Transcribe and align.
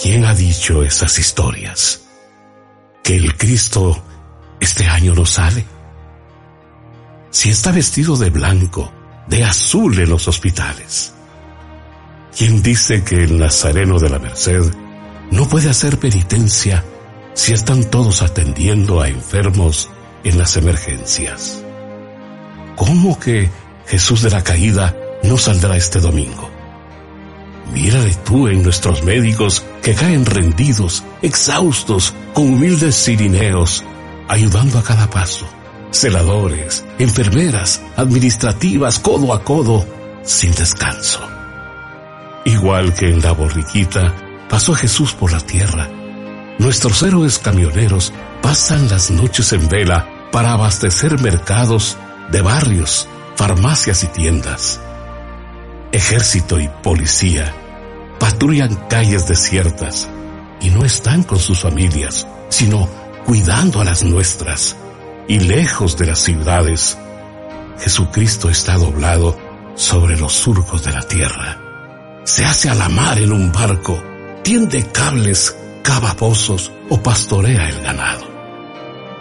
¿Quién 0.00 0.24
ha 0.24 0.34
dicho 0.34 0.82
esas 0.82 1.18
historias? 1.18 2.02
¿Que 3.02 3.16
el 3.16 3.36
Cristo 3.36 4.02
este 4.60 4.86
año 4.86 5.14
no 5.14 5.24
sale? 5.24 5.64
Si 7.30 7.50
está 7.50 7.70
vestido 7.70 8.16
de 8.16 8.30
blanco, 8.30 8.92
de 9.28 9.44
azul 9.44 9.98
en 9.98 10.10
los 10.10 10.26
hospitales. 10.26 11.14
¿Quién 12.36 12.62
dice 12.62 13.04
que 13.04 13.24
el 13.24 13.38
Nazareno 13.38 13.98
de 13.98 14.10
la 14.10 14.18
Merced 14.18 14.62
no 15.30 15.48
puede 15.48 15.70
hacer 15.70 15.98
penitencia 15.98 16.84
si 17.34 17.52
están 17.52 17.84
todos 17.84 18.22
atendiendo 18.22 19.00
a 19.00 19.08
enfermos 19.08 19.90
en 20.24 20.38
las 20.38 20.56
emergencias? 20.56 21.62
¿Cómo 22.74 23.18
que 23.20 23.48
Jesús 23.86 24.22
de 24.22 24.30
la 24.30 24.42
Caída 24.42 24.96
no 25.22 25.36
saldrá 25.38 25.76
este 25.76 26.00
domingo? 26.00 26.53
Mírale 27.72 28.14
tú 28.24 28.48
en 28.48 28.62
nuestros 28.62 29.02
médicos 29.02 29.64
que 29.82 29.94
caen 29.94 30.26
rendidos, 30.26 31.02
exhaustos, 31.22 32.14
con 32.34 32.54
humildes 32.54 32.94
sirineos, 32.94 33.84
ayudando 34.28 34.78
a 34.78 34.82
cada 34.82 35.08
paso. 35.08 35.46
Celadores, 35.90 36.84
enfermeras, 36.98 37.80
administrativas, 37.96 38.98
codo 38.98 39.32
a 39.32 39.42
codo, 39.42 39.86
sin 40.24 40.52
descanso. 40.52 41.20
Igual 42.44 42.92
que 42.94 43.08
en 43.08 43.22
la 43.22 43.32
borriquita, 43.32 44.14
pasó 44.48 44.74
Jesús 44.74 45.14
por 45.14 45.32
la 45.32 45.40
tierra. 45.40 45.88
Nuestros 46.58 47.02
héroes 47.02 47.38
camioneros 47.38 48.12
pasan 48.42 48.88
las 48.88 49.10
noches 49.10 49.52
en 49.52 49.68
vela 49.68 50.28
para 50.30 50.52
abastecer 50.52 51.20
mercados 51.20 51.96
de 52.30 52.42
barrios, 52.42 53.08
farmacias 53.36 54.04
y 54.04 54.08
tiendas. 54.08 54.80
Ejército 55.94 56.58
y 56.58 56.66
policía 56.82 57.54
patrullan 58.18 58.74
calles 58.88 59.28
desiertas 59.28 60.08
y 60.60 60.70
no 60.70 60.84
están 60.84 61.22
con 61.22 61.38
sus 61.38 61.60
familias, 61.60 62.26
sino 62.48 62.88
cuidando 63.24 63.80
a 63.80 63.84
las 63.84 64.02
nuestras 64.02 64.74
y 65.28 65.38
lejos 65.38 65.96
de 65.96 66.06
las 66.06 66.18
ciudades. 66.18 66.98
Jesucristo 67.78 68.50
está 68.50 68.76
doblado 68.76 69.38
sobre 69.76 70.16
los 70.16 70.32
surcos 70.32 70.82
de 70.82 70.90
la 70.90 71.02
tierra. 71.02 71.60
Se 72.24 72.44
hace 72.44 72.70
a 72.70 72.74
la 72.74 72.88
mar 72.88 73.18
en 73.18 73.30
un 73.30 73.52
barco, 73.52 74.02
tiende 74.42 74.90
cables, 74.90 75.56
cava 75.84 76.14
pozos 76.14 76.72
o 76.90 77.00
pastorea 77.04 77.68
el 77.68 77.80
ganado. 77.82 78.26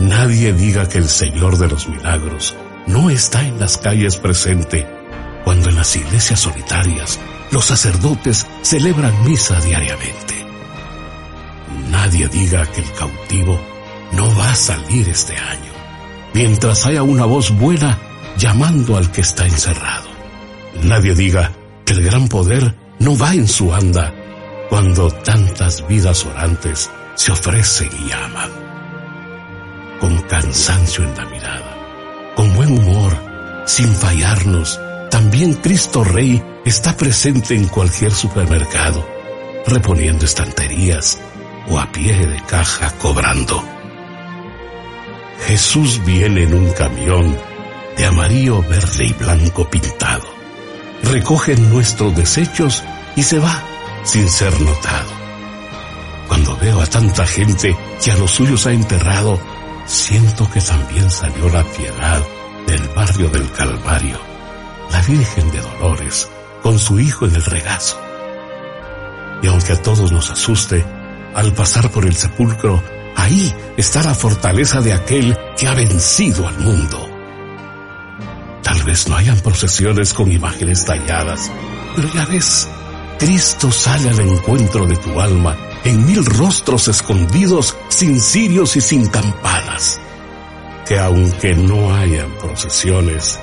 Nadie 0.00 0.52
diga 0.52 0.86
que 0.86 0.98
el 0.98 1.08
Señor 1.08 1.56
de 1.56 1.68
los 1.68 1.88
milagros 1.88 2.54
no 2.86 3.08
está 3.08 3.42
en 3.42 3.58
las 3.58 3.78
calles 3.78 4.18
presente 4.18 4.97
cuando 5.48 5.70
en 5.70 5.76
las 5.76 5.96
iglesias 5.96 6.40
solitarias 6.40 7.18
los 7.52 7.64
sacerdotes 7.64 8.46
celebran 8.60 9.24
misa 9.24 9.58
diariamente. 9.60 10.34
Nadie 11.90 12.28
diga 12.28 12.66
que 12.66 12.82
el 12.82 12.92
cautivo 12.92 13.58
no 14.12 14.36
va 14.36 14.50
a 14.50 14.54
salir 14.54 15.08
este 15.08 15.34
año, 15.38 15.72
mientras 16.34 16.84
haya 16.84 17.02
una 17.02 17.24
voz 17.24 17.50
buena 17.58 17.98
llamando 18.36 18.98
al 18.98 19.10
que 19.10 19.22
está 19.22 19.46
encerrado. 19.46 20.10
Nadie 20.82 21.14
diga 21.14 21.50
que 21.86 21.94
el 21.94 22.04
gran 22.04 22.28
poder 22.28 22.74
no 22.98 23.16
va 23.16 23.32
en 23.32 23.48
su 23.48 23.72
anda 23.72 24.12
cuando 24.68 25.10
tantas 25.10 25.88
vidas 25.88 26.26
orantes 26.26 26.90
se 27.14 27.32
ofrecen 27.32 27.88
y 28.06 28.12
aman. 28.12 28.50
Con 29.98 30.20
cansancio 30.28 31.04
en 31.04 31.16
la 31.16 31.24
mirada, 31.24 32.34
con 32.36 32.54
buen 32.54 32.78
humor, 32.78 33.16
sin 33.64 33.90
fallarnos, 33.94 34.78
también 35.10 35.54
Cristo 35.54 36.04
Rey 36.04 36.42
está 36.64 36.96
presente 36.96 37.54
en 37.54 37.66
cualquier 37.68 38.12
supermercado, 38.12 39.06
reponiendo 39.66 40.24
estanterías 40.24 41.18
o 41.68 41.78
a 41.78 41.90
pie 41.90 42.14
de 42.14 42.42
caja 42.42 42.90
cobrando. 42.98 43.62
Jesús 45.46 46.00
viene 46.04 46.42
en 46.44 46.54
un 46.54 46.70
camión 46.72 47.36
de 47.96 48.06
amarillo, 48.06 48.62
verde 48.62 49.06
y 49.06 49.12
blanco 49.12 49.68
pintado. 49.68 50.26
Recoge 51.02 51.56
nuestros 51.56 52.14
desechos 52.14 52.84
y 53.16 53.22
se 53.22 53.38
va 53.38 53.62
sin 54.04 54.28
ser 54.28 54.58
notado. 54.60 55.10
Cuando 56.28 56.56
veo 56.56 56.80
a 56.80 56.86
tanta 56.86 57.26
gente 57.26 57.76
que 58.02 58.10
a 58.10 58.16
los 58.16 58.30
suyos 58.30 58.66
ha 58.66 58.72
enterrado, 58.72 59.40
siento 59.86 60.48
que 60.50 60.60
también 60.60 61.10
salió 61.10 61.48
la 61.48 61.64
piedad 61.64 62.22
del 62.66 62.88
barrio 62.88 63.30
del 63.30 63.50
Calvario, 63.50 64.18
la 64.90 65.00
Virgen 65.02 65.50
de 65.50 65.60
Dolores, 65.60 66.28
con 66.62 66.78
su 66.78 66.98
hijo 66.98 67.26
en 67.26 67.34
el 67.34 67.44
regazo. 67.44 67.98
Y 69.42 69.46
aunque 69.46 69.72
a 69.72 69.82
todos 69.82 70.10
nos 70.10 70.30
asuste, 70.30 70.84
al 71.34 71.52
pasar 71.54 71.90
por 71.90 72.04
el 72.04 72.14
sepulcro, 72.14 72.82
ahí 73.16 73.54
está 73.76 74.02
la 74.02 74.14
fortaleza 74.14 74.80
de 74.80 74.92
aquel 74.92 75.36
que 75.56 75.66
ha 75.68 75.74
vencido 75.74 76.46
al 76.48 76.58
mundo. 76.58 77.08
Tal 78.62 78.82
vez 78.82 79.08
no 79.08 79.16
hayan 79.16 79.38
procesiones 79.40 80.12
con 80.12 80.30
imágenes 80.30 80.84
talladas, 80.84 81.50
pero 81.94 82.08
ya 82.12 82.26
ves, 82.26 82.68
Cristo 83.18 83.70
sale 83.70 84.10
al 84.10 84.20
encuentro 84.20 84.86
de 84.86 84.96
tu 84.96 85.20
alma 85.20 85.56
en 85.84 86.06
mil 86.06 86.24
rostros 86.24 86.88
escondidos, 86.88 87.76
sin 87.88 88.20
cirios 88.20 88.76
y 88.76 88.80
sin 88.80 89.08
campanas. 89.08 90.00
Que 90.86 90.98
aunque 90.98 91.54
no 91.54 91.94
hayan 91.94 92.30
procesiones, 92.38 93.38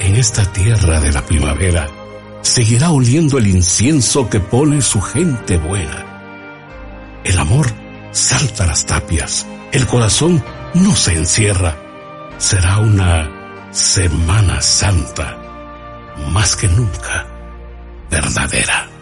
en 0.00 0.16
esta 0.16 0.44
tierra 0.52 1.00
de 1.00 1.12
la 1.12 1.24
primavera, 1.24 1.88
seguirá 2.42 2.90
oliendo 2.90 3.38
el 3.38 3.46
incienso 3.46 4.28
que 4.28 4.40
pone 4.40 4.80
su 4.82 5.00
gente 5.00 5.58
buena. 5.58 6.04
El 7.24 7.38
amor 7.38 7.66
salta 8.12 8.66
las 8.66 8.86
tapias, 8.86 9.46
el 9.72 9.86
corazón 9.86 10.42
no 10.74 10.94
se 10.94 11.14
encierra. 11.14 11.76
Será 12.38 12.78
una 12.78 13.30
Semana 13.72 14.60
Santa 14.62 15.36
más 16.32 16.56
que 16.56 16.68
nunca 16.68 17.26
verdadera. 18.10 18.95